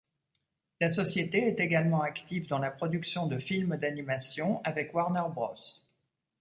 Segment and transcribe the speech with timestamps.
[0.79, 5.77] La société est également active dans la production de films d'animation avec Warner Bros.